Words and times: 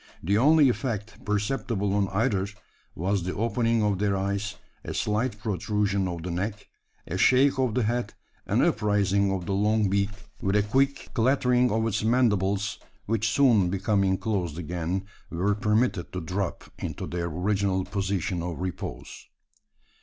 The 0.23 0.35
only 0.35 0.67
effect 0.67 1.23
perceptible 1.25 1.93
on 1.93 2.07
either, 2.07 2.47
was 2.95 3.21
the 3.21 3.35
opening 3.35 3.83
of 3.83 3.99
their 3.99 4.17
eyes, 4.17 4.55
a 4.83 4.95
slight 4.95 5.37
protrusion 5.37 6.07
of 6.07 6.23
the 6.23 6.31
neck, 6.31 6.67
a 7.05 7.19
shake 7.19 7.59
of 7.59 7.75
the 7.75 7.83
head, 7.83 8.15
an 8.47 8.63
upraising 8.63 9.31
of 9.31 9.45
the 9.45 9.53
long 9.53 9.91
beak, 9.91 10.09
with 10.41 10.55
a 10.55 10.63
quick 10.63 11.09
clattering 11.13 11.71
of 11.71 11.85
its 11.85 12.03
mandibles 12.03 12.79
which 13.05 13.29
soon 13.29 13.69
becoming 13.69 14.17
closed 14.17 14.57
again, 14.57 15.05
were 15.29 15.53
permitted 15.53 16.11
to 16.13 16.19
drop 16.21 16.63
into 16.79 17.05
their 17.05 17.27
original 17.27 17.85
position 17.85 18.41
of 18.41 18.59
repose. 18.59 19.27